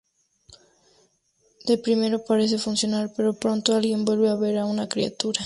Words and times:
De 1.67 1.77
primero 1.77 2.25
parece 2.25 2.57
funcionar, 2.57 3.13
pero 3.15 3.33
pronto 3.37 3.75
alguien 3.75 4.03
vuelve 4.03 4.29
a 4.29 4.35
ver 4.35 4.57
a 4.57 4.65
una 4.65 4.89
criatura. 4.89 5.39